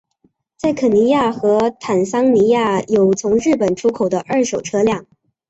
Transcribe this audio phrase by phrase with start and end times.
[0.57, 5.05] 在肯尼亚和坦桑尼亚有从日本出口的二手车辆。